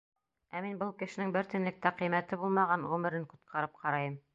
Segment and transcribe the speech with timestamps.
[0.59, 4.23] Ә мин был кешенең бер тинлек тә ҡиммәте булмаған ғүмерен ҡотҡарып ҡарайым.